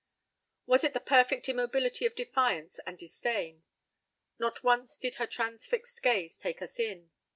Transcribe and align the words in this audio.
p> 0.01 0.03
Was 0.71 0.83
it 0.83 0.93
the 0.95 0.99
perfect 0.99 1.47
immobility 1.47 2.07
of 2.07 2.15
defiance 2.15 2.79
and 2.87 2.97
disdain? 2.97 3.61
Not 4.39 4.63
once 4.63 4.97
did 4.97 5.17
her 5.21 5.27
transfixed 5.27 6.01
gaze 6.01 6.39
take 6.39 6.59
us 6.63 6.79
in. 6.79 7.11